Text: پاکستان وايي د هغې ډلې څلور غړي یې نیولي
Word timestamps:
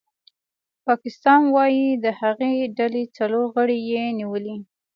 پاکستان 0.85 1.41
وايي 1.55 1.87
د 2.03 2.05
هغې 2.19 2.53
ډلې 2.77 3.03
څلور 3.17 3.43
غړي 3.55 3.79
یې 3.91 4.03
نیولي 4.19 4.57